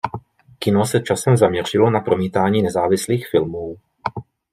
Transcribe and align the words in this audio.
Kino 0.59 0.85
se 0.85 0.99
časem 1.01 1.37
zaměřilo 1.37 1.89
na 1.89 1.99
promítání 1.99 2.61
nezávislých 2.61 3.27
filmů. 3.27 3.75